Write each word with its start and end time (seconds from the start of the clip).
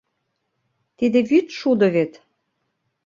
Тиде 0.97 1.19
вӱд 1.29 1.47
шудо 1.59 1.87
вет! 1.95 2.11